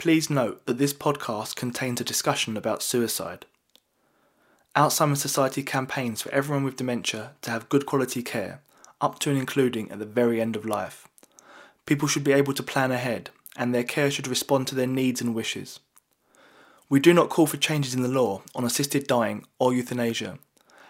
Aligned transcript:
Please 0.00 0.30
note 0.30 0.64
that 0.64 0.78
this 0.78 0.94
podcast 0.94 1.56
contains 1.56 2.00
a 2.00 2.04
discussion 2.04 2.56
about 2.56 2.82
suicide. 2.82 3.44
Alzheimer's 4.74 5.20
Society 5.20 5.62
campaigns 5.62 6.22
for 6.22 6.32
everyone 6.32 6.64
with 6.64 6.76
dementia 6.76 7.32
to 7.42 7.50
have 7.50 7.68
good 7.68 7.84
quality 7.84 8.22
care, 8.22 8.62
up 9.02 9.18
to 9.18 9.28
and 9.28 9.38
including 9.38 9.90
at 9.92 9.98
the 9.98 10.06
very 10.06 10.40
end 10.40 10.56
of 10.56 10.64
life. 10.64 11.06
People 11.84 12.08
should 12.08 12.24
be 12.24 12.32
able 12.32 12.54
to 12.54 12.62
plan 12.62 12.90
ahead, 12.90 13.28
and 13.58 13.74
their 13.74 13.84
care 13.84 14.10
should 14.10 14.26
respond 14.26 14.66
to 14.68 14.74
their 14.74 14.86
needs 14.86 15.20
and 15.20 15.34
wishes. 15.34 15.80
We 16.88 16.98
do 16.98 17.12
not 17.12 17.28
call 17.28 17.46
for 17.46 17.58
changes 17.58 17.92
in 17.94 18.00
the 18.00 18.08
law 18.08 18.40
on 18.54 18.64
assisted 18.64 19.06
dying 19.06 19.44
or 19.58 19.74
euthanasia, 19.74 20.38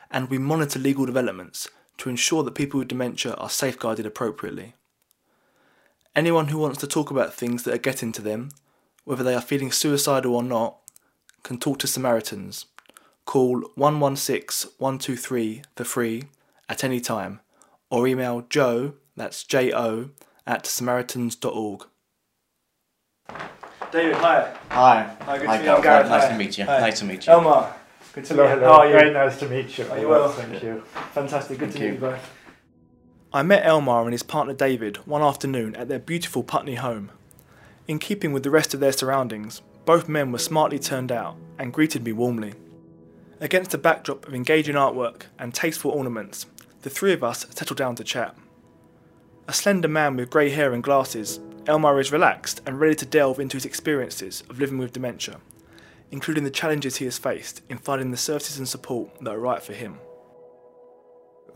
and 0.09 0.31
we 0.31 0.39
monitor 0.39 0.79
legal 0.79 1.05
developments 1.05 1.69
to 1.99 2.11
ensure 2.11 2.45
that 2.45 2.55
people 2.55 2.79
with 2.79 2.87
dementia 2.87 3.35
are 3.35 3.51
safeguarded 3.51 4.07
appropriately. 4.07 4.75
Anyone 6.15 6.47
who 6.47 6.59
wants 6.59 6.79
to 6.79 6.87
talk 6.87 7.11
about 7.11 7.35
things 7.35 7.65
that 7.65 7.75
are 7.75 7.79
getting 7.79 8.13
to 8.13 8.23
them, 8.23 8.51
whether 9.05 9.23
they 9.25 9.35
are 9.35 9.41
feeling 9.41 9.73
suicidal 9.73 10.35
or 10.35 10.43
not, 10.43 10.77
can 11.43 11.59
talk 11.59 11.79
to 11.81 11.87
Samaritans. 11.87 12.67
Call 13.25 13.61
116 13.77 14.73
123 14.79 15.63
for 15.77 15.85
free 15.85 16.25
at 16.69 16.83
any 16.85 17.01
time 17.01 17.41
or 17.91 18.07
email 18.07 18.47
joe, 18.49 18.95
that's 19.17 19.43
J 19.45 19.73
O, 19.73 20.11
at 20.47 20.67
samaritans.org. 20.67 21.85
David, 23.93 24.15
hi. 24.17 24.55
Hi. 24.71 25.17
Hi, 25.23 25.39
good 25.39 25.47
Hi, 25.49 25.57
to 25.59 25.63
meet 25.63 25.69
you. 25.77 25.83
Gareth. 25.83 25.83
Gareth, 25.83 26.09
Nice 26.09 26.23
hi. 26.23 26.29
to 26.31 26.39
meet 26.39 26.59
you. 26.59 26.65
Hi. 26.65 26.81
Nice 26.81 26.99
to 27.01 27.05
meet 27.05 27.27
you. 27.27 27.33
Elmar, 27.33 27.73
good 28.13 28.25
to 28.27 28.35
Hello, 28.35 28.45
meet 28.45 28.55
you. 28.55 28.61
hello. 28.61 28.73
How 28.73 28.79
are 28.81 28.87
you? 28.87 28.93
Very 28.93 29.13
nice 29.13 29.39
to 29.41 29.49
meet 29.49 29.79
you. 29.79 29.87
Are 29.91 29.99
you 29.99 30.09
well? 30.09 30.29
Thank 30.29 30.63
you. 30.63 30.83
Fantastic, 31.13 31.59
good 31.59 31.73
to 31.73 31.79
Thank 31.79 31.83
meet 31.83 31.87
you 31.89 31.95
you. 31.95 32.01
both. 32.01 32.31
I 33.33 33.43
met 33.43 33.65
Elmar 33.65 34.03
and 34.05 34.13
his 34.13 34.23
partner 34.23 34.55
David 34.55 34.99
one 35.07 35.23
afternoon 35.23 35.75
at 35.77 35.89
their 35.89 35.99
beautiful 35.99 36.43
Putney 36.45 36.77
home. 36.77 37.11
In 37.91 37.99
keeping 37.99 38.33
with 38.33 38.45
the 38.45 38.53
rest 38.53 38.73
of 38.73 38.79
their 38.79 38.93
surroundings, 38.93 39.63
both 39.85 40.09
men 40.09 40.31
were 40.31 40.39
smartly 40.39 40.79
turned 40.79 41.11
out 41.11 41.35
and 41.59 41.73
greeted 41.73 42.05
me 42.05 42.13
warmly. 42.13 42.55
Against 43.41 43.75
a 43.75 43.79
backdrop 43.79 44.29
of 44.29 44.33
engaging 44.33 44.77
artwork 44.77 45.23
and 45.41 45.53
tasteful 45.53 45.91
ornaments, 45.91 46.47
the 46.83 46.89
three 46.89 47.13
of 47.13 47.25
us 47.25 47.49
settled 47.51 47.79
down 47.79 47.97
to 47.97 48.05
chat. 48.05 48.37
A 49.49 49.53
slender 49.53 49.89
man 49.89 50.15
with 50.15 50.31
grey 50.31 50.51
hair 50.51 50.73
and 50.73 50.85
glasses, 50.85 51.41
Elmar 51.65 52.01
is 52.01 52.13
relaxed 52.13 52.61
and 52.65 52.79
ready 52.79 52.95
to 52.95 53.05
delve 53.05 53.41
into 53.41 53.57
his 53.57 53.65
experiences 53.65 54.45
of 54.49 54.61
living 54.61 54.79
with 54.79 54.93
dementia, 54.93 55.41
including 56.13 56.45
the 56.45 56.51
challenges 56.53 56.99
he 56.99 57.07
has 57.07 57.19
faced 57.19 57.61
in 57.69 57.77
finding 57.77 58.13
the 58.13 58.17
services 58.17 58.57
and 58.59 58.69
support 58.69 59.11
that 59.21 59.35
are 59.35 59.41
right 59.41 59.65
for 59.65 59.73
him. 59.73 59.99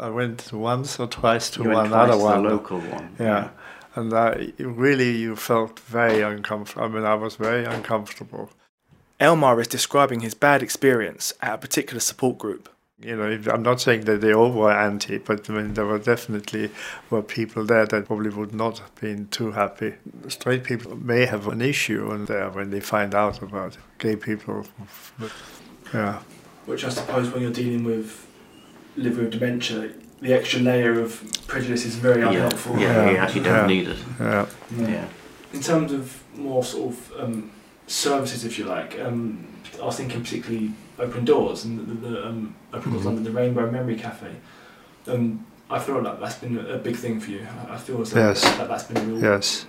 I 0.01 0.11
went 0.11 0.53
once 0.53 0.98
or 0.98 1.06
twice 1.06 1.48
to 1.51 1.62
You 1.62 1.69
one 1.69 1.77
went 1.77 1.89
twice 1.91 2.08
other 2.08 2.19
to 2.19 2.25
one. 2.25 2.42
the 2.42 2.48
local 2.48 2.80
one. 2.80 3.14
Yeah. 3.20 3.51
And 3.97 4.12
I, 4.12 4.53
really, 4.59 5.17
you 5.17 5.37
felt 5.37 5.78
very 5.81 6.20
uncomfortable. 6.20 6.84
I 6.84 6.89
mean, 6.89 7.05
I 7.05 7.14
was 7.14 7.37
very 7.37 7.64
uncomfortable. 7.64 8.51
Elmar 9.20 9.61
is 9.61 9.69
describing 9.69 10.20
his 10.20 10.34
bad 10.34 10.62
experience 10.62 11.33
at 11.41 11.55
a 11.55 11.59
particular 11.59 12.01
support 12.01 12.39
group. 12.39 12.69
You 13.01 13.17
know, 13.17 13.39
I'm 13.53 13.62
not 13.62 13.81
saying 13.81 14.03
that 14.03 14.20
they 14.20 14.33
all 14.33 14.51
were 14.51 14.73
anti, 14.73 15.19
but 15.19 15.48
I 15.51 15.53
mean, 15.53 15.75
there 15.75 15.84
were 15.84 15.98
definitely 15.98 16.70
were 17.11 17.23
people 17.23 17.64
there 17.64 17.86
that 17.86 18.06
probably 18.06 18.31
would 18.31 18.55
not 18.55 18.78
have 18.78 18.95
been 18.95 19.28
too 19.28 19.51
happy. 19.51 19.95
Straight 20.29 20.64
people 20.64 20.97
may 20.97 21.27
have 21.27 21.47
an 21.48 21.61
issue 21.61 22.11
and 22.12 22.27
there 22.27 22.51
when 22.51 22.70
they 22.70 22.81
find 22.81 23.14
out 23.14 23.42
about 23.42 23.75
it. 23.75 23.81
Gay 23.98 24.17
people, 24.17 24.67
but, 25.19 25.33
yeah. 25.92 26.20
Which 26.67 26.84
I 26.84 26.89
suppose 26.89 27.31
when 27.31 27.42
you're 27.42 27.53
dealing 27.53 27.84
with 27.84 28.27
living 28.97 29.25
with 29.25 29.33
dementia, 29.33 29.91
the 30.25 30.33
extra 30.33 30.58
layer 30.61 30.94
of 31.05 31.11
prejudice 31.47 31.84
is 31.84 31.94
very 31.97 32.20
Yeah, 32.22 32.28
unhelpful. 32.30 32.78
yeah, 32.78 33.11
you 33.11 33.17
actually 33.25 33.44
don't 33.48 33.62
Yeah. 33.69 33.75
need 33.75 33.89
it. 33.89 33.98
Yeah. 34.20 34.47
Yeah. 34.94 35.05
In 35.53 35.61
terms 35.61 35.92
of 35.92 36.03
more 36.34 36.64
sort 36.64 36.86
of 36.92 36.98
um, 37.22 37.50
services, 37.86 38.45
if 38.45 38.58
you 38.58 38.64
like, 38.77 38.98
um, 39.06 39.47
I 39.83 39.84
was 39.84 39.97
thinking 39.97 40.22
particularly 40.22 40.72
Open 40.98 41.25
Doors 41.25 41.64
and 41.64 41.72
the, 41.89 42.08
the 42.08 42.27
um, 42.28 42.55
Open 42.72 42.92
Doors 42.92 43.05
Mhm. 43.05 43.08
under 43.11 43.22
the 43.28 43.34
Rainbow 43.41 43.70
Memory 43.70 43.97
Cafe. 43.97 44.30
Um, 45.07 45.45
I 45.70 45.79
feel 45.79 46.01
like 46.02 46.18
that's 46.20 46.36
been 46.45 46.56
a 46.58 46.64
a 46.74 46.79
big 46.79 46.96
thing 46.96 47.20
for 47.20 47.30
you. 47.30 47.42
I 47.68 47.74
I 47.74 47.79
feel 47.86 48.01
as 48.01 48.11
though 48.11 48.29
Yes. 48.29 48.41
that, 48.42 48.68
that's 48.68 48.85
been 48.85 48.96
a 48.96 49.06
real 49.11 49.23
Yes. 49.30 49.67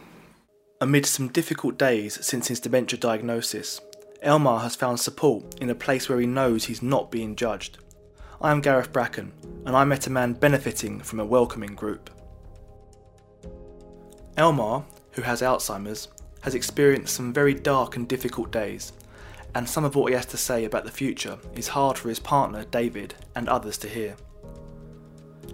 Amid 0.81 1.05
some 1.05 1.27
difficult 1.39 1.77
days 1.77 2.11
since 2.29 2.47
his 2.51 2.59
dementia 2.61 2.97
diagnosis, 2.99 3.81
Elmar 4.23 4.59
has 4.61 4.75
found 4.83 4.99
support 4.99 5.43
in 5.61 5.69
a 5.69 5.75
place 5.75 6.03
where 6.09 6.19
he 6.23 6.27
knows 6.27 6.66
he's 6.66 6.81
not 6.81 7.11
being 7.11 7.35
judged. 7.35 7.77
I 8.41 8.51
am 8.51 8.59
Gareth 8.59 8.91
Bracken, 8.91 9.31
and 9.66 9.75
I 9.78 9.85
met 9.85 10.07
a 10.07 10.09
man 10.09 10.34
benefiting 10.34 11.00
from 11.00 11.22
a 11.22 11.25
welcoming 11.25 11.73
group. 11.73 12.09
Elmar, 14.38 14.84
who 15.12 15.22
has 15.22 15.41
Alzheimer's, 15.41 16.09
has 16.41 16.53
experienced 16.53 17.16
some 17.16 17.31
very 17.31 17.53
dark 17.53 17.96
and 17.96 18.07
difficult 18.07 18.51
days, 18.51 18.91
and 19.56 19.68
some 19.68 19.85
of 19.85 19.96
what 19.96 20.09
he 20.09 20.16
has 20.16 20.25
to 20.28 20.38
say 20.38 20.66
about 20.66 20.84
the 20.84 20.91
future 20.91 21.38
is 21.56 21.69
hard 21.69 21.97
for 21.97 22.09
his 22.09 22.19
partner, 22.19 22.66
David, 22.66 23.16
and 23.35 23.47
others 23.47 23.78
to 23.78 23.88
hear. 23.88 24.18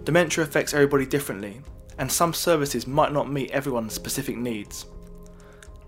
Dementia 0.02 0.42
affects 0.42 0.74
everybody 0.74 1.06
differently, 1.06 1.60
and 1.98 2.10
some 2.10 2.34
services 2.34 2.88
might 2.88 3.12
not 3.12 3.30
meet 3.30 3.52
everyone's 3.52 3.92
specific 3.92 4.36
needs. 4.36 4.86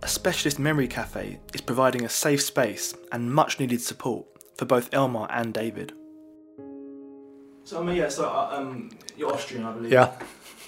A 0.05 0.09
specialist 0.09 0.61
memory 0.61 0.87
cafe 0.87 1.41
is 1.53 1.61
providing 1.61 2.05
a 2.05 2.09
safe 2.09 2.41
space 2.41 2.95
and 3.11 3.35
much 3.35 3.59
needed 3.59 3.81
support 3.81 4.27
for 4.57 4.65
both 4.65 4.93
Elmar 4.93 5.27
and 5.31 5.53
David. 5.53 5.93
So, 7.65 7.81
I 7.81 7.85
mean, 7.85 7.97
yeah, 7.97 8.11
so 8.11 8.29
um, 8.31 8.91
you're 9.17 9.33
Austrian, 9.33 9.65
I 9.65 9.73
believe. 9.73 9.91
Yeah. 9.91 10.13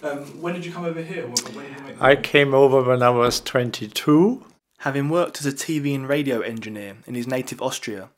Um, 0.03 0.41
when 0.41 0.55
did 0.55 0.65
you 0.65 0.73
come 0.73 0.87
over 0.87 1.03
here? 1.03 1.25
When, 1.25 1.55
when 1.55 1.67
did 1.67 1.79
you 1.79 1.84
make 1.84 2.03
I 2.03 2.17
came 2.17 2.55
over 2.55 2.83
when 2.83 3.03
I 3.03 3.11
was 3.11 3.39
22. 3.41 4.43
Having 4.79 5.11
worked 5.11 5.41
as 5.41 5.47
a 5.47 5.53
TV 5.53 5.95
and 5.95 6.09
radio 6.09 6.41
engineer 6.41 6.97
in 7.07 7.15
his 7.15 7.27
native 7.27 7.61
Austria, 7.61 8.09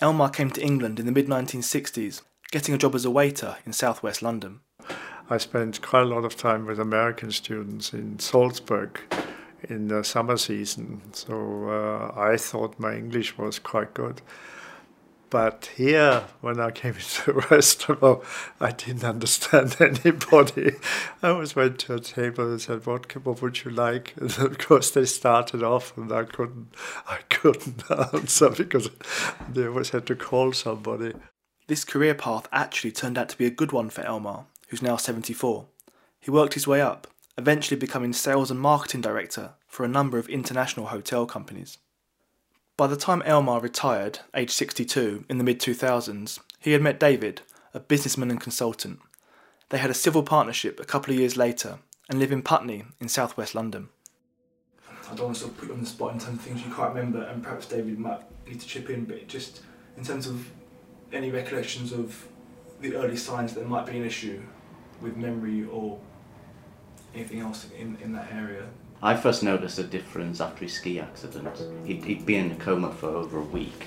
Elmar 0.00 0.32
came 0.32 0.50
to 0.50 0.62
England 0.62 1.00
in 1.00 1.06
the 1.06 1.12
mid 1.12 1.26
1960s, 1.26 2.20
getting 2.50 2.74
a 2.74 2.78
job 2.78 2.94
as 2.94 3.06
a 3.06 3.10
waiter 3.10 3.56
in 3.64 3.72
southwest 3.72 4.22
London. 4.22 4.60
I 5.30 5.38
spent 5.38 5.80
quite 5.80 6.02
a 6.02 6.06
lot 6.06 6.24
of 6.24 6.36
time 6.36 6.66
with 6.66 6.78
American 6.78 7.30
students 7.30 7.92
in 7.94 8.18
Salzburg 8.18 9.00
in 9.68 9.88
the 9.88 10.04
summer 10.04 10.36
season, 10.36 11.02
so 11.12 11.68
uh, 11.68 12.18
I 12.18 12.36
thought 12.36 12.78
my 12.78 12.94
English 12.94 13.36
was 13.38 13.58
quite 13.58 13.92
good. 13.94 14.20
But 15.30 15.70
here, 15.76 16.24
when 16.40 16.58
I 16.58 16.70
came 16.70 16.94
into 16.94 17.32
the 17.32 17.46
restaurant, 17.50 18.22
I 18.60 18.70
didn't 18.72 19.04
understand 19.04 19.76
anybody. 19.80 20.76
I 21.22 21.28
always 21.28 21.54
went 21.54 21.78
to 21.80 21.94
a 21.94 22.00
table 22.00 22.50
and 22.50 22.60
said, 22.60 22.86
"What, 22.86 23.14
what 23.24 23.42
would 23.42 23.64
you 23.64 23.70
like?" 23.70 24.14
And 24.16 24.36
of 24.38 24.58
course, 24.58 24.90
they 24.90 25.04
started 25.04 25.62
off, 25.62 25.96
and 25.96 26.10
I 26.12 26.24
couldn't, 26.24 26.68
I 27.06 27.18
couldn't 27.28 27.82
answer 28.14 28.50
because 28.50 28.88
they 29.52 29.66
always 29.66 29.90
had 29.90 30.06
to 30.06 30.16
call 30.16 30.52
somebody. 30.52 31.12
This 31.66 31.84
career 31.84 32.14
path 32.14 32.48
actually 32.50 32.92
turned 32.92 33.18
out 33.18 33.28
to 33.28 33.38
be 33.38 33.46
a 33.46 33.50
good 33.50 33.72
one 33.72 33.90
for 33.90 34.02
Elmar, 34.02 34.46
who's 34.68 34.80
now 34.80 34.96
74. 34.96 35.66
He 36.20 36.30
worked 36.30 36.54
his 36.54 36.66
way 36.66 36.80
up, 36.80 37.06
eventually 37.36 37.78
becoming 37.78 38.14
sales 38.14 38.50
and 38.50 38.58
marketing 38.58 39.02
director 39.02 39.52
for 39.66 39.84
a 39.84 39.88
number 39.88 40.18
of 40.18 40.28
international 40.30 40.86
hotel 40.86 41.26
companies. 41.26 41.76
By 42.78 42.86
the 42.86 42.96
time 42.96 43.22
Elmar 43.22 43.60
retired, 43.60 44.20
aged 44.34 44.52
62, 44.52 45.24
in 45.28 45.38
the 45.38 45.42
mid 45.42 45.58
2000s, 45.58 46.38
he 46.60 46.70
had 46.70 46.80
met 46.80 47.00
David, 47.00 47.40
a 47.74 47.80
businessman 47.80 48.30
and 48.30 48.40
consultant. 48.40 49.00
They 49.70 49.78
had 49.78 49.90
a 49.90 49.94
civil 49.94 50.22
partnership 50.22 50.78
a 50.78 50.84
couple 50.84 51.12
of 51.12 51.18
years 51.18 51.36
later 51.36 51.80
and 52.08 52.20
live 52.20 52.30
in 52.30 52.40
Putney 52.40 52.84
in 53.00 53.08
southwest 53.08 53.56
London. 53.56 53.88
I 55.10 55.16
don't 55.16 55.26
want 55.26 55.34
to 55.34 55.40
sort 55.40 55.54
of 55.54 55.58
put 55.58 55.68
you 55.70 55.74
on 55.74 55.80
the 55.80 55.86
spot 55.86 56.12
in 56.12 56.20
terms 56.20 56.38
of 56.38 56.44
things 56.44 56.64
you 56.64 56.72
can't 56.72 56.94
remember, 56.94 57.24
and 57.24 57.42
perhaps 57.42 57.66
David 57.66 57.98
might 57.98 58.20
need 58.46 58.60
to 58.60 58.66
chip 58.68 58.90
in, 58.90 59.06
but 59.06 59.26
just 59.26 59.62
in 59.96 60.04
terms 60.04 60.28
of 60.28 60.48
any 61.12 61.32
recollections 61.32 61.90
of 61.90 62.28
the 62.80 62.94
early 62.94 63.16
signs 63.16 63.54
that 63.54 63.60
there 63.60 63.68
might 63.68 63.86
be 63.86 63.98
an 63.98 64.04
issue 64.04 64.40
with 65.00 65.16
memory 65.16 65.64
or 65.64 65.98
anything 67.12 67.40
else 67.40 67.66
in, 67.76 67.98
in 68.00 68.12
that 68.12 68.30
area. 68.32 68.68
I 69.02 69.16
first 69.16 69.42
noticed 69.42 69.78
a 69.78 69.84
difference 69.84 70.40
after 70.40 70.64
his 70.64 70.74
ski 70.74 70.98
accident. 70.98 71.48
He'd, 71.84 72.04
he'd 72.04 72.26
been 72.26 72.46
in 72.46 72.52
a 72.52 72.56
coma 72.56 72.92
for 72.92 73.08
over 73.08 73.38
a 73.38 73.44
week, 73.44 73.86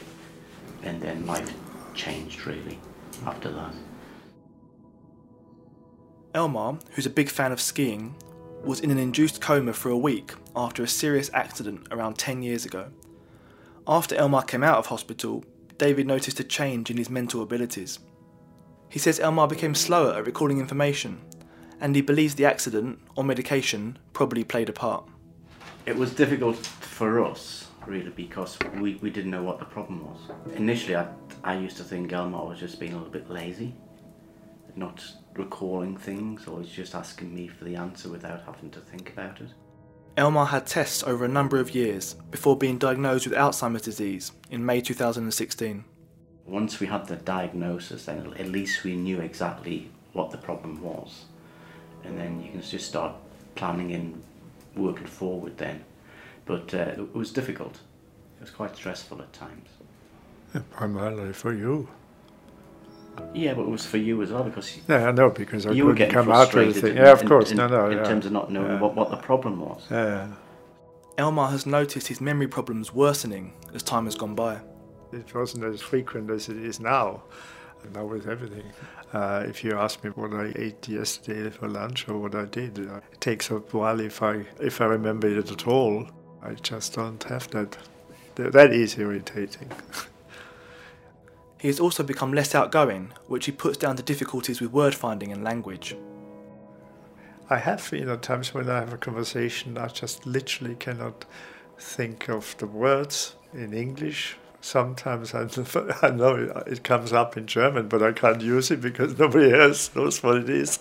and 0.83 1.01
then 1.01 1.25
life 1.25 1.53
changed 1.93 2.45
really 2.45 2.79
after 3.25 3.51
that. 3.51 3.73
Elmar, 6.33 6.81
who's 6.91 7.05
a 7.05 7.09
big 7.09 7.29
fan 7.29 7.51
of 7.51 7.59
skiing, 7.59 8.15
was 8.63 8.79
in 8.79 8.89
an 8.89 8.97
induced 8.97 9.41
coma 9.41 9.73
for 9.73 9.89
a 9.89 9.97
week 9.97 10.33
after 10.55 10.83
a 10.83 10.87
serious 10.87 11.29
accident 11.33 11.87
around 11.91 12.17
10 12.17 12.41
years 12.41 12.65
ago. 12.65 12.87
After 13.85 14.15
Elmar 14.15 14.47
came 14.47 14.63
out 14.63 14.77
of 14.77 14.85
hospital, 14.85 15.43
David 15.77 16.07
noticed 16.07 16.39
a 16.39 16.43
change 16.43 16.89
in 16.89 16.97
his 16.97 17.09
mental 17.09 17.41
abilities. 17.41 17.99
He 18.87 18.99
says 18.99 19.19
Elmar 19.19 19.49
became 19.49 19.75
slower 19.75 20.13
at 20.13 20.25
recalling 20.25 20.59
information, 20.59 21.19
and 21.81 21.95
he 21.95 22.01
believes 22.01 22.35
the 22.35 22.45
accident 22.45 22.99
or 23.15 23.23
medication 23.23 23.97
probably 24.13 24.43
played 24.43 24.69
a 24.69 24.73
part. 24.73 25.03
It 25.87 25.97
was 25.97 26.13
difficult 26.13 26.57
for 26.57 27.25
us, 27.25 27.67
really, 27.87 28.11
because 28.11 28.57
we, 28.75 28.95
we 28.95 29.09
didn't 29.09 29.31
know 29.31 29.41
what 29.41 29.57
the 29.57 29.65
problem 29.65 30.05
was. 30.05 30.19
Initially, 30.55 30.95
I, 30.95 31.07
I 31.43 31.57
used 31.57 31.75
to 31.77 31.83
think 31.83 32.11
Elmar 32.11 32.47
was 32.47 32.59
just 32.59 32.79
being 32.79 32.93
a 32.93 32.97
little 32.97 33.11
bit 33.11 33.29
lazy, 33.29 33.73
not 34.75 35.03
recalling 35.33 35.97
things, 35.97 36.45
or 36.47 36.61
he's 36.61 36.71
just 36.71 36.93
asking 36.93 37.33
me 37.33 37.47
for 37.47 37.65
the 37.65 37.75
answer 37.75 38.09
without 38.09 38.43
having 38.45 38.69
to 38.69 38.79
think 38.79 39.11
about 39.11 39.41
it. 39.41 39.49
Elmar 40.17 40.47
had 40.47 40.67
tests 40.67 41.03
over 41.03 41.25
a 41.25 41.29
number 41.29 41.59
of 41.59 41.73
years 41.73 42.13
before 42.29 42.55
being 42.55 42.77
diagnosed 42.77 43.25
with 43.25 43.35
Alzheimer's 43.35 43.81
disease 43.81 44.33
in 44.51 44.63
May 44.63 44.81
2016. 44.81 45.83
Once 46.45 46.79
we 46.79 46.87
had 46.87 47.07
the 47.07 47.15
diagnosis, 47.15 48.05
then 48.05 48.33
at 48.37 48.47
least 48.49 48.83
we 48.83 48.95
knew 48.95 49.19
exactly 49.19 49.89
what 50.13 50.29
the 50.29 50.37
problem 50.37 50.81
was. 50.81 51.25
And 52.03 52.17
then 52.17 52.41
you 52.43 52.51
can 52.51 52.61
just 52.61 52.87
start 52.87 53.13
planning 53.55 53.91
and 53.93 54.21
working 54.75 55.07
forward 55.07 55.57
then. 55.57 55.83
But 56.45 56.73
uh, 56.73 56.77
it 56.97 57.15
was 57.15 57.31
difficult. 57.31 57.75
It 58.37 58.41
was 58.41 58.49
quite 58.49 58.75
stressful 58.75 59.21
at 59.21 59.31
times. 59.33 59.69
Primarily 60.71 61.31
for 61.33 61.53
you. 61.53 61.87
Yeah, 63.33 63.53
but 63.53 63.63
it 63.63 63.67
was 63.69 63.85
for 63.85 63.97
you 63.97 64.21
as 64.21 64.31
well 64.31 64.43
because 64.43 64.77
Yeah, 64.87 65.07
I 65.09 65.11
know 65.11 65.29
because 65.29 65.65
I 65.65 65.71
you 65.71 65.85
were 65.85 65.93
couldn't 65.93 66.09
getting 66.09 66.13
come 66.25 66.31
out 66.31 66.53
with 66.53 66.65
frustrated. 66.75 66.83
it. 66.83 66.91
in- 66.91 66.97
Yeah, 66.97 67.11
of 67.11 67.21
in- 67.21 67.27
course. 67.27 67.51
In, 67.51 67.57
no, 67.57 67.67
no. 67.67 67.85
in 67.89 67.97
yeah. 67.97 68.03
terms 68.03 68.25
of 68.25 68.31
not 68.31 68.51
knowing 68.51 68.71
Yeah. 68.71 68.79
what, 68.79 68.95
what 68.95 69.11
the 69.11 69.17
problem 69.17 69.59
was. 69.59 69.83
Yeah. 69.91 70.27
Elmar 71.17 71.51
has 71.51 71.65
noticed 71.65 72.07
his 72.07 72.19
memory 72.21 72.47
problems 72.47 72.93
worsening 72.93 73.53
as 73.73 73.83
time 73.83 74.05
has 74.05 74.15
gone 74.15 74.33
by. 74.33 74.59
It 75.11 75.33
wasn't 75.35 75.65
as 75.65 75.81
frequent 75.81 76.31
as 76.31 76.47
it 76.49 76.57
is 76.57 76.79
now. 76.79 77.23
Now 77.93 78.05
with 78.05 78.27
everything. 78.27 78.63
Uh, 79.13 79.43
if 79.47 79.63
you 79.63 79.77
ask 79.77 80.03
me 80.03 80.11
what 80.11 80.33
I 80.33 80.53
ate 80.55 80.87
yesterday 80.87 81.49
for 81.49 81.67
lunch 81.67 82.07
or 82.07 82.17
what 82.17 82.35
I 82.35 82.45
did, 82.45 82.79
uh, 82.79 83.01
it 83.11 83.19
takes 83.19 83.49
a 83.51 83.55
while 83.55 83.99
if 83.99 84.21
I 84.21 84.45
if 84.59 84.79
I 84.81 84.85
remember 84.85 85.27
it 85.27 85.51
at 85.51 85.67
all. 85.67 86.07
I 86.43 86.53
just 86.53 86.93
don't 86.95 87.21
have 87.25 87.49
that. 87.51 87.77
Th- 88.35 88.51
That 88.51 88.71
is 88.73 88.97
irritating. 88.97 89.69
He 91.61 91.67
has 91.67 91.79
also 91.79 92.01
become 92.01 92.33
less 92.33 92.55
outgoing, 92.55 93.13
which 93.27 93.45
he 93.45 93.51
puts 93.51 93.77
down 93.77 93.95
to 93.97 94.01
difficulties 94.01 94.59
with 94.59 94.71
word 94.71 94.95
finding 94.95 95.31
and 95.31 95.43
language. 95.43 95.95
I 97.51 97.57
have, 97.57 97.87
you 97.93 98.03
know, 98.03 98.17
times 98.17 98.51
when 98.51 98.67
I 98.67 98.79
have 98.79 98.93
a 98.93 98.97
conversation, 98.97 99.77
I 99.77 99.87
just 99.89 100.25
literally 100.25 100.73
cannot 100.73 101.25
think 101.77 102.29
of 102.29 102.55
the 102.57 102.65
words 102.65 103.35
in 103.53 103.75
English. 103.75 104.37
Sometimes 104.61 105.33
I, 105.33 105.47
I 106.01 106.11
know 106.11 106.35
it, 106.35 106.73
it 106.73 106.83
comes 106.83 107.11
up 107.11 107.35
in 107.35 107.47
German, 107.47 107.87
but 107.87 108.03
I 108.03 108.11
can't 108.11 108.41
use 108.41 108.71
it 108.71 108.79
because 108.79 109.17
nobody 109.17 109.53
else 109.53 109.93
knows 109.95 110.21
what 110.23 110.37
it 110.37 110.49
is. 110.49 110.79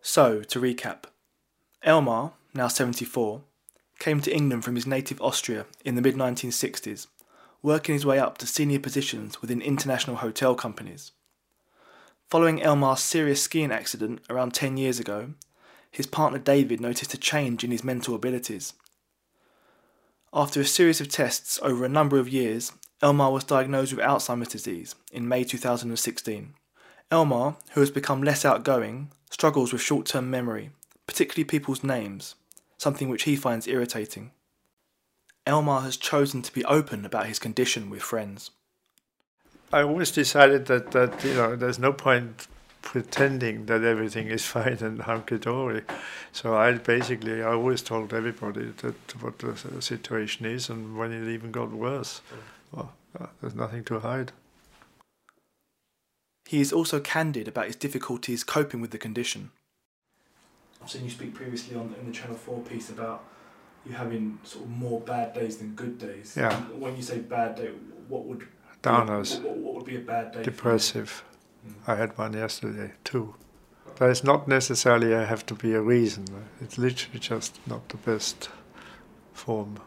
So, 0.00 0.42
to 0.42 0.60
recap 0.60 1.04
Elmar, 1.86 2.32
now 2.54 2.68
74, 2.68 3.42
came 4.00 4.20
to 4.20 4.34
England 4.34 4.64
from 4.64 4.74
his 4.74 4.86
native 4.86 5.22
Austria 5.22 5.66
in 5.84 5.94
the 5.94 6.02
mid 6.02 6.16
1960s, 6.16 7.06
working 7.62 7.94
his 7.94 8.04
way 8.04 8.18
up 8.18 8.36
to 8.38 8.46
senior 8.46 8.80
positions 8.80 9.40
within 9.40 9.62
international 9.62 10.16
hotel 10.16 10.56
companies. 10.56 11.12
Following 12.28 12.60
Elmar's 12.60 13.00
serious 13.00 13.42
skiing 13.42 13.70
accident 13.70 14.22
around 14.28 14.54
10 14.54 14.76
years 14.76 14.98
ago, 14.98 15.34
his 15.90 16.06
partner 16.06 16.38
David 16.38 16.80
noticed 16.80 17.14
a 17.14 17.18
change 17.18 17.62
in 17.62 17.70
his 17.70 17.84
mental 17.84 18.14
abilities. 18.14 18.72
After 20.34 20.62
a 20.62 20.64
series 20.64 20.98
of 20.98 21.10
tests 21.10 21.60
over 21.62 21.84
a 21.84 21.90
number 21.90 22.18
of 22.18 22.26
years, 22.26 22.72
Elmar 23.02 23.30
was 23.30 23.44
diagnosed 23.44 23.92
with 23.92 24.02
Alzheimer's 24.02 24.48
disease 24.48 24.94
in 25.12 25.28
May 25.28 25.44
2016. 25.44 26.54
Elmar, 27.10 27.56
who 27.72 27.80
has 27.80 27.90
become 27.90 28.22
less 28.22 28.42
outgoing, 28.42 29.10
struggles 29.30 29.74
with 29.74 29.82
short 29.82 30.06
term 30.06 30.30
memory, 30.30 30.70
particularly 31.06 31.44
people's 31.44 31.84
names, 31.84 32.34
something 32.78 33.10
which 33.10 33.24
he 33.24 33.36
finds 33.36 33.68
irritating. 33.68 34.30
Elmar 35.46 35.82
has 35.82 35.98
chosen 35.98 36.40
to 36.40 36.52
be 36.54 36.64
open 36.64 37.04
about 37.04 37.26
his 37.26 37.38
condition 37.38 37.90
with 37.90 38.00
friends. 38.00 38.52
I 39.70 39.82
always 39.82 40.10
decided 40.10 40.64
that, 40.66 40.92
that 40.92 41.22
you 41.22 41.34
know, 41.34 41.56
there's 41.56 41.78
no 41.78 41.92
point 41.92 42.46
pretending 42.92 43.64
that 43.64 43.82
everything 43.82 44.26
is 44.28 44.44
fine 44.54 44.76
and 44.82 45.00
hunky 45.00 45.38
dory. 45.38 45.82
So 46.30 46.54
I 46.54 46.72
basically, 46.72 47.42
I 47.42 47.52
always 47.52 47.80
told 47.80 48.12
everybody 48.12 48.66
that 48.82 49.22
what 49.22 49.38
the 49.38 49.56
situation 49.80 50.44
is, 50.44 50.68
and 50.68 50.98
when 50.98 51.10
it 51.10 51.26
even 51.32 51.50
got 51.52 51.72
worse, 51.72 52.20
well, 52.70 52.92
uh, 53.18 53.28
there's 53.40 53.54
nothing 53.54 53.82
to 53.84 54.00
hide. 54.00 54.32
He 56.44 56.60
is 56.60 56.70
also 56.70 57.00
candid 57.00 57.48
about 57.48 57.64
his 57.64 57.76
difficulties 57.76 58.44
coping 58.44 58.82
with 58.82 58.90
the 58.90 58.98
condition. 58.98 59.52
I've 60.82 60.90
seen 60.90 61.04
you 61.04 61.10
speak 61.10 61.32
previously 61.32 61.74
on 61.76 61.94
in 61.98 62.04
the 62.06 62.12
Channel 62.12 62.36
4 62.36 62.60
piece 62.60 62.90
about 62.90 63.24
you 63.86 63.94
having 63.94 64.38
sort 64.42 64.66
of 64.66 64.70
more 64.70 65.00
bad 65.00 65.32
days 65.32 65.56
than 65.56 65.74
good 65.74 65.98
days. 65.98 66.34
Yeah. 66.36 66.54
When 66.78 66.94
you 66.94 67.02
say 67.02 67.20
bad 67.20 67.56
day, 67.56 67.70
what 68.08 68.26
would 68.26 68.46
Downers, 68.82 69.40
what, 69.40 69.56
what 69.56 69.74
would 69.76 69.86
be 69.86 69.96
a 69.96 70.00
bad 70.00 70.32
day? 70.32 70.42
depressive. 70.42 71.24
I 71.86 71.96
had 71.96 72.16
one 72.16 72.32
yesterday 72.32 72.92
too. 73.04 73.34
There's 73.98 74.24
not 74.24 74.48
necessarily 74.48 75.14
I 75.14 75.24
have 75.24 75.44
to 75.46 75.54
be 75.54 75.74
a 75.74 75.80
reason. 75.80 76.24
It's 76.60 76.78
literally 76.78 77.18
just 77.18 77.58
not 77.66 77.88
the 77.88 77.98
best 77.98 78.48
form. 79.32 79.78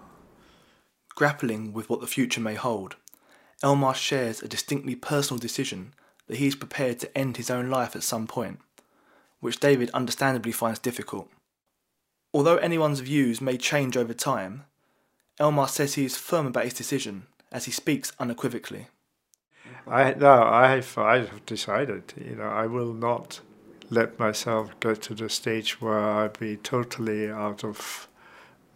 Grappling 1.15 1.73
with 1.73 1.89
what 1.89 2.01
the 2.01 2.07
future 2.07 2.41
may 2.41 2.55
hold, 2.55 2.97
Elmar 3.63 3.95
shares 3.95 4.41
a 4.41 4.47
distinctly 4.47 4.95
personal 4.95 5.39
decision 5.39 5.93
that 6.27 6.37
he 6.37 6.47
is 6.47 6.55
prepared 6.55 6.99
to 6.99 7.17
end 7.17 7.37
his 7.37 7.49
own 7.49 7.69
life 7.69 7.95
at 7.95 8.03
some 8.03 8.27
point, 8.27 8.59
which 9.39 9.59
David 9.59 9.89
understandably 9.91 10.51
finds 10.51 10.79
difficult. 10.79 11.29
Although 12.33 12.57
anyone's 12.57 12.99
views 12.99 13.39
may 13.39 13.57
change 13.57 13.95
over 13.95 14.13
time, 14.13 14.65
Elmar 15.39 15.69
says 15.69 15.93
he 15.93 16.05
is 16.05 16.17
firm 16.17 16.47
about 16.47 16.65
his 16.65 16.73
decision 16.73 17.27
as 17.51 17.65
he 17.65 17.71
speaks 17.71 18.11
unequivocally. 18.19 18.87
I 19.87 20.13
no, 20.13 20.43
I 20.43 20.75
have 20.75 20.97
I 20.97 21.17
have 21.19 21.45
decided. 21.45 22.13
You 22.17 22.35
know, 22.35 22.49
I 22.49 22.65
will 22.65 22.93
not 22.93 23.41
let 23.89 24.17
myself 24.17 24.71
get 24.79 25.01
to 25.03 25.13
the 25.13 25.29
stage 25.29 25.79
where 25.79 25.99
I 25.99 26.27
be 26.27 26.57
totally 26.57 27.29
out 27.29 27.63
of 27.63 28.07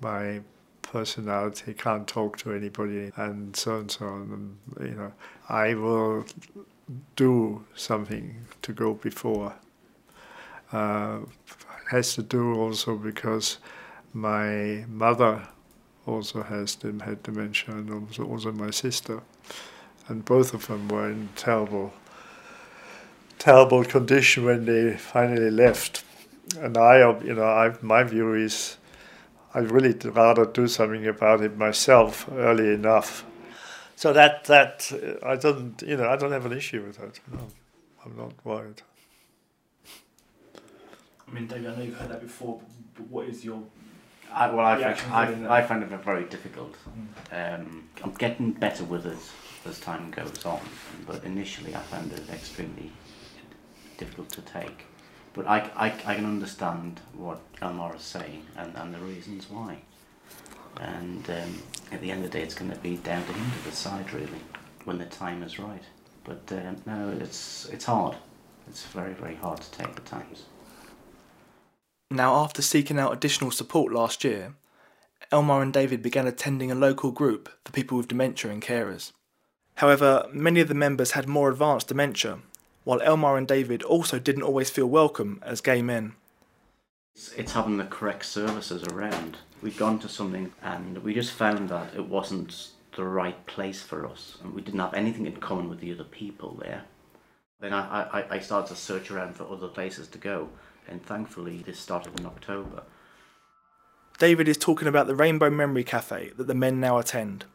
my 0.02 0.42
personality, 0.82 1.74
can't 1.74 2.08
talk 2.08 2.38
to 2.38 2.52
anybody, 2.52 3.12
and 3.16 3.56
so 3.56 3.80
and 3.80 3.92
so 3.92 4.06
on. 4.06 4.58
And, 4.78 4.90
you 4.90 4.96
know, 4.96 5.14
I 5.48 5.74
will 5.74 6.26
do 7.16 7.66
something 7.76 8.46
to 8.62 8.74
go 8.74 8.94
before. 8.94 9.56
Uh, 10.72 11.20
has 11.90 12.14
to 12.14 12.22
do 12.22 12.54
also 12.54 12.96
because 12.96 13.58
my 14.14 14.86
mother 14.88 15.48
also 16.06 16.44
has 16.44 16.78
had 17.04 17.24
dementia, 17.24 17.76
and 17.76 17.90
also, 17.92 18.26
also 18.26 18.52
my 18.52 18.70
sister 18.70 19.22
and 20.10 20.26
both 20.26 20.54
of 20.54 20.68
them 20.68 20.88
were 20.88 21.10
in 21.10 21.30
terrible, 21.36 21.94
terrible 23.38 23.84
condition 23.86 24.46
when 24.46 24.66
they 24.66 24.98
finally 24.98 25.52
left. 25.52 26.04
And 26.58 26.78
I, 26.78 26.98
you 27.22 27.36
know, 27.36 27.44
I, 27.44 27.76
my 27.82 28.04
view 28.04 28.34
is, 28.34 28.78
I'd 29.54 29.72
really 29.72 29.94
rather 30.10 30.46
do 30.46 30.68
something 30.68 31.08
about 31.08 31.42
it 31.42 31.58
myself 31.58 32.28
early 32.32 32.74
enough. 32.74 33.24
So 33.96 34.14
that 34.14 34.46
that 34.46 34.92
I 35.24 35.36
don't, 35.36 35.82
you 35.86 35.98
know, 35.98 36.10
I 36.10 36.16
don't 36.16 36.32
have 36.32 36.46
an 36.46 36.54
issue 36.54 36.82
with 36.84 36.98
that. 36.98 37.20
No, 37.32 37.48
I'm 38.06 38.16
not 38.16 38.34
worried. 38.46 38.82
I 41.28 41.32
mean, 41.32 41.48
David, 41.48 41.68
I 41.68 41.76
know 41.76 41.84
you've 41.84 41.98
heard 41.98 42.10
that 42.10 42.22
before, 42.22 42.62
but 42.96 43.08
what 43.08 43.28
is 43.28 43.44
your. 43.44 43.62
I, 44.34 44.50
well, 44.52 44.66
I, 44.66 44.94
find, 44.94 45.48
I. 45.48 45.58
I 45.58 45.62
find 45.62 45.84
it 45.84 45.90
very 45.90 46.26
difficult. 46.26 46.76
Um, 47.32 47.90
I'm 48.04 48.14
getting 48.14 48.52
better 48.52 48.84
with 48.84 49.06
it 49.06 49.18
as 49.66 49.80
time 49.80 50.12
goes 50.12 50.46
on, 50.46 50.62
but 51.06 51.24
initially 51.24 51.76
I 51.76 51.80
found 51.80 52.12
it 52.14 52.30
extremely 52.30 52.92
difficult 53.98 54.30
to 54.30 54.42
take. 54.42 54.86
But 55.34 55.48
I, 55.48 55.70
I, 55.76 55.86
I 56.06 56.16
can 56.16 56.26
understand 56.26 57.00
what 57.14 57.40
Elmar 57.62 57.96
is 57.96 58.02
saying 58.02 58.46
and, 58.58 58.76
and 58.76 58.94
the 58.94 59.00
reasons 59.00 59.50
why. 59.50 59.78
And 60.80 61.30
um, 61.30 61.62
at 61.92 62.02
the 62.02 62.12
end 62.12 62.24
of 62.24 62.32
the 62.32 62.38
day, 62.38 62.44
it's 62.44 62.56
going 62.56 62.72
to 62.72 62.78
be 62.78 62.98
down 62.98 63.26
to 63.26 63.34
him 63.34 63.52
to 63.64 63.70
decide, 63.70 64.12
really, 64.14 64.42
when 64.86 64.98
the 64.98 65.06
time 65.06 65.44
is 65.44 65.60
right. 65.60 65.84
But 66.24 66.42
um, 66.52 66.78
no, 66.86 67.18
it's, 67.20 67.68
it's 67.70 67.86
hard. 67.86 68.16
It's 68.68 68.86
very, 68.86 69.14
very 69.14 69.36
hard 69.36 69.62
to 69.62 69.72
take 69.72 69.88
at 69.88 70.06
times. 70.06 70.46
Now, 72.12 72.38
after 72.38 72.64
seeking 72.64 72.98
out 72.98 73.14
additional 73.14 73.52
support 73.52 73.94
last 73.94 74.24
year, 74.24 74.56
Elmar 75.32 75.62
and 75.62 75.72
David 75.72 76.02
began 76.02 76.26
attending 76.26 76.72
a 76.72 76.76
local 76.76 77.12
group 77.12 77.50
for 77.64 77.72
people 77.72 77.98
with 77.98 78.08
dementia 78.08 78.50
and 78.50 78.64
carers. 78.64 79.12
However, 79.76 80.28
many 80.34 80.60
of 80.60 80.68
the 80.68 80.74
members 80.74 81.12
had 81.12 81.28
more 81.28 81.52
advanced 81.52 81.88
dementia, 81.88 82.40
while 82.84 83.00
Elmar 83.02 83.38
and 83.38 83.48
David 83.48 83.84
also 83.84 84.18
didn't 84.18 84.42
always 84.42 84.72
feel 84.72 84.88
welcome 84.88 85.40
as 85.46 85.62
gay 85.62 85.84
men. 85.84 86.16
It's, 87.14 87.52
having 87.52 87.78
the 87.78 87.86
correct 87.86 88.26
services 88.26 88.84
around. 88.86 89.38
We'd 89.62 89.78
gone 89.78 90.00
to 90.00 90.10
something 90.10 90.52
and 90.64 90.98
we 91.00 91.14
just 91.14 91.34
found 91.34 91.70
that 91.70 91.94
it 91.94 92.08
wasn't 92.08 92.70
the 92.96 93.04
right 93.04 93.46
place 93.46 93.84
for 93.84 94.08
us, 94.08 94.40
and 94.44 94.56
we 94.56 94.64
didn't 94.64 94.80
have 94.80 94.96
anything 94.96 95.28
in 95.28 95.38
common 95.38 95.70
with 95.70 95.80
the 95.80 95.94
other 95.94 96.06
people 96.06 96.58
there. 96.60 96.86
Then 97.60 97.74
I, 97.74 98.04
I, 98.12 98.36
I 98.36 98.40
started 98.40 98.74
to 98.74 98.82
search 98.82 99.12
around 99.12 99.36
for 99.36 99.44
other 99.44 99.68
places 99.68 100.08
to 100.08 100.18
go, 100.18 100.50
and 100.90 101.06
thankfully 101.06 101.64
this 101.66 101.80
started 101.80 102.20
in 102.20 102.26
October. 102.26 102.84
David 104.18 104.50
is 104.50 104.58
talking 104.58 104.88
about 104.88 105.08
the 105.08 105.16
Rainbow 105.16 105.50
Memory 105.50 105.84
Cafe 105.84 106.32
that 106.36 106.48
the 106.48 106.54
men 106.54 106.80
now 106.80 106.98
attend. 106.98 107.46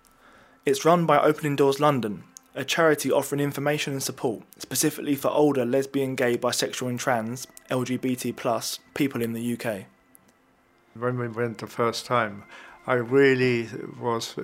It's 0.64 0.84
run 0.84 1.04
by 1.04 1.18
Opening 1.18 1.56
Doors 1.56 1.78
London, 1.78 2.24
a 2.54 2.64
charity 2.64 3.12
offering 3.12 3.40
information 3.40 3.92
and 3.92 4.02
support 4.02 4.44
specifically 4.58 5.14
for 5.14 5.28
older 5.28 5.66
lesbian, 5.66 6.14
gay, 6.14 6.38
bisexual, 6.38 6.88
and 6.88 6.98
trans 6.98 7.46
LGBT 7.70 8.34
plus 8.34 8.78
people 8.94 9.20
in 9.20 9.34
the 9.34 9.52
UK. 9.52 9.84
When 10.94 11.18
we 11.18 11.28
went 11.28 11.58
the 11.58 11.66
first 11.66 12.06
time, 12.06 12.44
I 12.86 12.94
really 12.94 13.68
was 13.98 14.36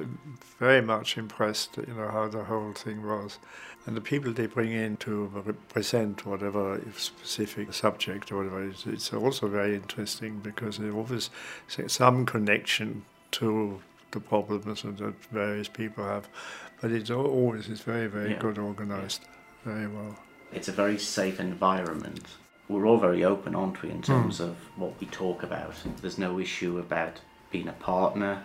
very 0.59 0.80
much 0.80 1.16
impressed, 1.16 1.76
you 1.76 1.94
know, 1.94 2.09
how 2.09 2.28
the 2.28 2.44
whole 2.44 2.73
thing 2.73 3.06
was. 3.06 3.38
And 3.87 3.96
the 3.96 4.00
people 4.00 4.32
they 4.32 4.46
bring 4.46 4.72
in 4.72 4.99
to 4.99 5.56
present 5.68 6.26
whatever 6.26 6.80
specific 6.96 7.72
subject 7.72 8.30
or 8.30 8.38
whatever, 8.38 8.68
it's, 8.68 8.87
it's 8.87 9.12
also 9.12 9.49
very 9.49 9.75
interesting 9.75 10.38
because 10.40 10.78
there 10.78 10.92
always 10.92 11.30
say 11.66 11.88
some 11.88 12.26
connection 12.26 13.04
to 13.32 13.80
the 14.10 14.20
problems 14.20 14.82
that 14.82 15.14
various 15.30 15.68
people 15.68 16.04
have. 16.04 16.28
But 16.80 16.92
it's 16.92 17.10
always 17.10 17.68
it's 17.68 17.80
very, 17.80 18.06
very 18.06 18.32
yeah. 18.32 18.38
good 18.38 18.58
organized, 18.58 19.22
yeah. 19.25 19.72
very 19.72 19.87
well. 19.87 20.16
It's 20.52 20.68
a 20.68 20.72
very 20.72 20.99
safe 20.99 21.40
environment. 21.40 22.26
We're 22.68 22.87
all 22.87 22.99
very 22.99 23.25
open, 23.25 23.54
aren't 23.54 23.82
we, 23.82 23.90
in 23.90 24.02
terms 24.02 24.38
mm. 24.38 24.44
of 24.44 24.56
what 24.76 24.99
we 25.00 25.06
talk 25.08 25.42
about. 25.42 25.75
There's 26.00 26.18
no 26.18 26.38
issue 26.38 26.78
about 26.78 27.20
being 27.50 27.68
a 27.68 27.72
partner, 27.72 28.44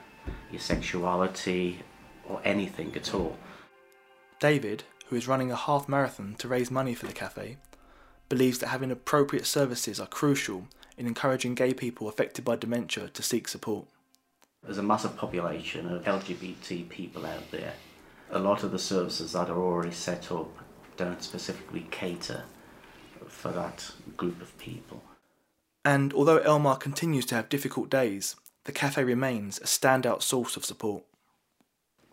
your 0.51 0.59
sexuality, 0.59 1.79
or 2.27 2.41
anything 2.43 2.95
at 2.95 3.13
all. 3.13 3.37
David, 4.39 4.83
who 5.07 5.15
is 5.15 5.27
running 5.27 5.51
a 5.51 5.55
half 5.55 5.87
marathon 5.87 6.35
to 6.39 6.47
raise 6.47 6.71
money 6.71 6.93
for 6.93 7.05
the 7.05 7.13
cafe, 7.13 7.57
believes 8.29 8.59
that 8.59 8.67
having 8.67 8.91
appropriate 8.91 9.45
services 9.45 9.99
are 9.99 10.07
crucial 10.07 10.67
in 10.97 11.07
encouraging 11.07 11.55
gay 11.55 11.73
people 11.73 12.07
affected 12.07 12.43
by 12.43 12.55
dementia 12.55 13.09
to 13.09 13.21
seek 13.21 13.47
support. 13.47 13.87
There's 14.63 14.77
a 14.79 14.83
massive 14.83 15.15
population 15.15 15.91
of 15.91 16.03
LGBT 16.05 16.89
people 16.89 17.25
out 17.25 17.51
there. 17.51 17.73
A 18.31 18.39
lot 18.39 18.63
of 18.63 18.71
the 18.71 18.79
services 18.79 19.33
that 19.33 19.49
are 19.49 19.61
already 19.61 19.91
set 19.91 20.31
up 20.31 20.49
don't 20.97 21.21
specifically 21.21 21.85
cater 21.91 22.43
for 23.27 23.51
that 23.51 23.91
group 24.17 24.41
of 24.41 24.57
people. 24.57 25.03
And 25.83 26.13
although 26.13 26.39
Elmar 26.39 26.79
continues 26.79 27.27
to 27.27 27.35
have 27.35 27.49
difficult 27.49 27.91
days, 27.91 28.35
the 28.63 28.71
cafe 28.71 29.03
remains 29.03 29.59
a 29.59 29.65
standout 29.65 30.23
source 30.23 30.57
of 30.57 30.65
support. 30.65 31.03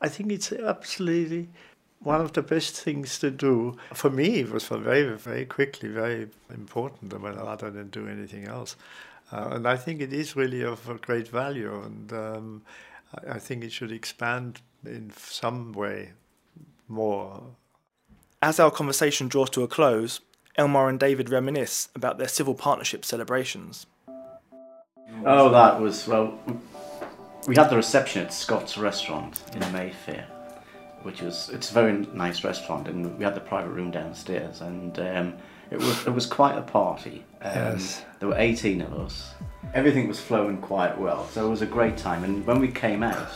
I 0.01 0.09
think 0.09 0.31
it's 0.31 0.53
absolutely 0.53 1.49
one 2.03 2.21
of 2.21 2.33
the 2.33 2.43
best 2.43 2.75
things 2.77 3.19
to 3.21 3.31
do. 3.31 3.77
For 3.95 4.11
me, 4.11 4.41
it 4.41 4.51
was 4.51 4.67
very, 4.67 5.17
very 5.17 5.47
quickly 5.47 5.89
very 5.89 6.29
important 6.53 7.13
rather 7.13 7.71
than 7.71 7.89
do 7.89 8.09
anything 8.09 8.47
else. 8.47 8.77
Uh, 9.33 9.51
and 9.53 9.67
I 9.67 9.77
think 9.77 10.01
it 10.01 10.13
is 10.13 10.37
really 10.37 10.63
of 10.63 11.01
great 11.01 11.29
value, 11.29 11.83
and 11.83 12.13
um, 12.13 12.63
I, 13.15 13.37
I 13.37 13.39
think 13.39 13.65
it 13.65 13.73
should 13.73 13.93
expand 13.93 14.61
in 14.85 15.11
some 15.17 15.73
way 15.73 16.11
more. 16.89 17.43
As 18.43 18.61
our 18.61 18.71
conversation 18.71 19.29
draws 19.29 19.49
to 19.51 19.63
a 19.63 19.69
close, 19.69 20.21
Elmar 20.59 20.89
and 20.89 21.01
David 21.01 21.31
reminisce 21.31 21.89
about 21.95 22.19
their 22.19 22.29
civil 22.29 22.55
partnership 22.55 23.05
celebrations. 23.05 23.87
Oh, 25.25 25.51
that 25.51 25.81
was, 25.81 26.07
well, 26.07 26.39
we 27.47 27.55
had 27.55 27.71
the 27.71 27.77
reception 27.77 28.23
at 28.23 28.33
Scott's 28.33 28.77
restaurant 28.77 29.43
in 29.55 29.61
Mayfair, 29.73 30.27
which 31.03 31.23
was, 31.23 31.49
it's 31.51 31.71
a 31.71 31.75
very 31.75 31.93
nice 32.13 32.45
restaurant, 32.45 32.89
and 32.89 33.17
we 33.19 33.25
had 33.25 33.35
the 33.35 33.41
private 33.41 33.71
room 33.71 33.91
downstairs, 33.91 34.61
and 34.61 34.99
um, 34.99 35.35
it 35.71 35.79
was, 35.79 36.07
it 36.07 36.11
was 36.11 36.27
quite 36.27 36.57
a 36.57 36.63
party. 36.63 37.25
Um, 37.41 37.55
yes. 37.55 38.05
There 38.19 38.29
were 38.29 38.39
18 38.39 38.81
of 38.83 38.93
us. 38.95 39.35
Everything 39.75 40.09
was 40.09 40.21
flowing 40.21 40.59
quite 40.59 40.99
well, 40.99 41.27
so 41.29 41.47
it 41.47 41.51
was 41.51 41.63
a 41.63 41.67
great 41.67 41.97
time, 41.97 42.25
and 42.25 42.47
when 42.47 42.61
we 42.61 42.69
came 42.69 43.03
out, 43.03 43.31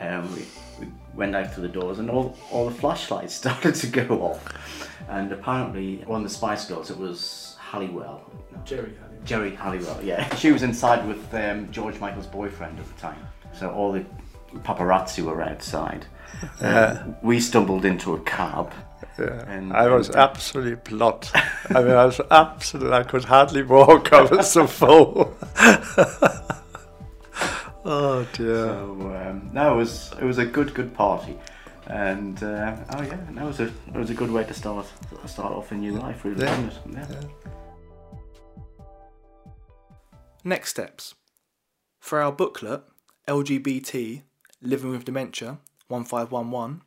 um, 0.00 0.32
we, 0.34 0.42
we 0.78 0.92
went 1.14 1.34
out 1.34 1.52
through 1.52 1.62
the 1.62 1.68
doors 1.68 1.98
and 1.98 2.10
all, 2.10 2.36
all 2.50 2.68
the 2.68 2.74
flashlights 2.74 3.34
started 3.42 3.74
to 3.76 3.86
go 3.86 4.22
off. 4.22 4.98
And 5.08 5.32
apparently, 5.32 5.98
one 6.06 6.22
of 6.22 6.28
the 6.28 6.34
Spice 6.34 6.66
Girls, 6.66 6.90
it 6.90 6.98
was 6.98 7.56
Halliwell. 7.60 8.30
Geri 8.64 8.92
Geri 9.24 9.54
Halliwell, 9.54 10.02
yeah. 10.02 10.34
She 10.36 10.52
was 10.52 10.62
inside 10.62 11.06
with 11.06 11.34
um, 11.34 11.70
George 11.70 11.98
Michael's 11.98 12.26
boyfriend 12.26 12.78
at 12.78 12.86
the 12.86 13.00
time. 13.00 13.18
So 13.52 13.70
all 13.70 13.92
the 13.92 14.04
paparazzi 14.54 15.22
were 15.22 15.42
outside. 15.42 16.06
Uh, 16.60 17.04
we 17.22 17.40
stumbled 17.40 17.84
into 17.84 18.14
a 18.14 18.20
cab. 18.20 18.72
Yeah. 19.18 19.44
And, 19.48 19.72
I 19.72 19.88
was 19.88 20.08
and, 20.08 20.16
absolutely 20.16 20.76
plot. 20.76 21.30
I 21.70 21.82
mean, 21.82 21.92
I 21.92 22.06
was 22.06 22.20
absolutely, 22.30 22.92
I 22.92 23.02
could 23.02 23.24
hardly 23.24 23.62
walk. 23.62 24.12
I 24.12 24.22
was 24.22 24.50
so 24.50 24.66
full. 24.66 25.36
oh 27.84 28.26
dear. 28.32 28.66
So 28.66 29.16
um, 29.16 29.50
no, 29.52 29.74
it 29.74 29.76
was 29.76 30.12
it 30.20 30.24
was 30.24 30.38
a 30.38 30.44
good 30.44 30.74
good 30.74 30.92
party, 30.94 31.38
and 31.86 32.42
uh, 32.42 32.76
oh 32.94 33.02
yeah, 33.02 33.18
that 33.30 33.44
was 33.44 33.60
a 33.60 33.66
it 33.66 33.94
was 33.94 34.10
a 34.10 34.14
good 34.14 34.30
way 34.30 34.44
to 34.44 34.54
start 34.54 34.86
start 35.26 35.52
off 35.52 35.72
a 35.72 35.74
new 35.74 35.92
life. 35.92 36.24
Really, 36.24 36.44
yeah. 36.44 36.70
yeah. 36.90 37.06
yeah. 37.10 37.20
Next 40.44 40.70
steps. 40.70 41.14
For 41.98 42.20
our 42.20 42.30
booklet, 42.30 42.82
LGBT 43.26 44.22
Living 44.62 44.90
with 44.90 45.04
Dementia 45.04 45.58
1511, 45.88 46.82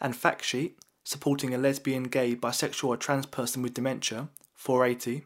and 0.00 0.16
fact 0.16 0.44
sheet 0.44 0.78
supporting 1.04 1.54
a 1.54 1.58
lesbian, 1.58 2.04
gay, 2.04 2.36
bisexual, 2.36 2.88
or 2.88 2.96
trans 2.96 3.26
person 3.26 3.62
with 3.62 3.74
dementia 3.74 4.28
480, 4.54 5.24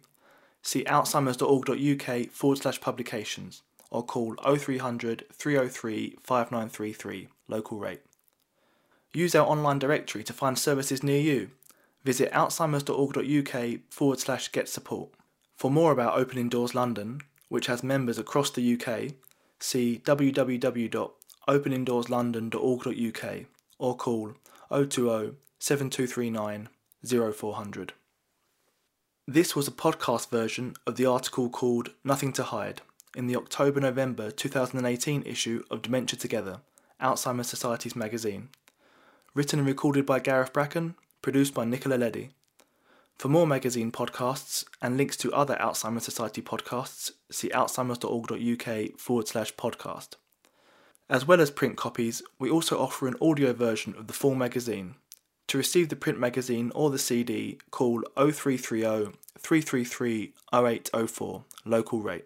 see 0.62 0.84
alzheimers.org.uk 0.84 2.30
forward 2.30 2.58
slash 2.58 2.80
publications 2.80 3.62
or 3.90 4.02
call 4.02 4.34
0300 4.36 5.24
303 5.32 6.16
5933 6.22 7.28
local 7.48 7.78
rate. 7.78 8.00
Use 9.12 9.34
our 9.34 9.46
online 9.46 9.78
directory 9.78 10.24
to 10.24 10.32
find 10.32 10.58
services 10.58 11.02
near 11.02 11.20
you. 11.20 11.50
Visit 12.02 12.32
alzheimers.org.uk 12.32 13.80
forward 13.90 14.18
slash 14.18 14.48
get 14.50 14.68
support. 14.68 15.10
For 15.56 15.70
more 15.70 15.92
about 15.92 16.18
Opening 16.18 16.48
Doors 16.48 16.74
London, 16.74 17.20
which 17.48 17.66
has 17.66 17.84
members 17.84 18.18
across 18.18 18.50
the 18.50 18.74
UK, 18.74 19.12
see 19.60 19.98
www.openingdoorslondon.org.uk 21.48 23.46
or 23.78 23.96
call 23.96 24.34
020 24.70 25.36
7239 25.58 26.68
0400. 27.32 27.92
This 29.26 29.56
was 29.56 29.66
a 29.66 29.72
podcast 29.72 30.28
version 30.30 30.74
of 30.86 30.96
the 30.96 31.06
article 31.06 31.48
called 31.48 31.90
Nothing 32.04 32.32
to 32.34 32.42
Hide 32.42 32.82
in 33.16 33.26
the 33.26 33.36
October 33.36 33.80
November 33.80 34.30
2018 34.30 35.22
issue 35.22 35.64
of 35.70 35.80
Dementia 35.82 36.18
Together, 36.18 36.60
Alzheimer's 37.00 37.48
Society's 37.48 37.96
magazine. 37.96 38.50
Written 39.34 39.60
and 39.60 39.68
recorded 39.68 40.04
by 40.04 40.20
Gareth 40.20 40.52
Bracken, 40.52 40.94
produced 41.22 41.54
by 41.54 41.64
Nicola 41.64 41.94
Leddy. 41.94 42.30
For 43.16 43.28
more 43.28 43.46
magazine 43.46 43.92
podcasts 43.92 44.64
and 44.82 44.96
links 44.96 45.16
to 45.18 45.32
other 45.32 45.56
Alzheimer's 45.56 46.04
Society 46.04 46.42
podcasts, 46.42 47.12
see 47.30 47.48
alzheimers.org.uk 47.48 48.98
forward 48.98 49.28
slash 49.28 49.54
podcast. 49.54 50.16
As 51.08 51.26
well 51.26 51.40
as 51.40 51.50
print 51.50 51.76
copies, 51.76 52.22
we 52.38 52.48
also 52.48 52.80
offer 52.80 53.06
an 53.06 53.16
audio 53.20 53.52
version 53.52 53.94
of 53.98 54.06
the 54.06 54.14
full 54.14 54.34
magazine. 54.34 54.94
To 55.48 55.58
receive 55.58 55.90
the 55.90 55.96
print 55.96 56.18
magazine 56.18 56.72
or 56.74 56.90
the 56.90 56.98
CD, 56.98 57.58
call 57.70 58.02
0330 58.16 59.12
333 59.38 60.32
0804, 60.52 61.44
local 61.66 62.00
rate. 62.00 62.24